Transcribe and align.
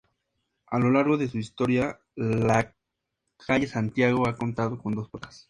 A 0.65 0.79
lo 0.79 0.89
largo 0.89 1.15
de 1.15 1.27
su 1.27 1.37
historia, 1.37 1.99
la 2.15 2.73
calle 3.37 3.67
Santiago 3.67 4.27
ha 4.27 4.35
contado 4.35 4.79
con 4.79 4.95
dos 4.95 5.07
puertas. 5.11 5.39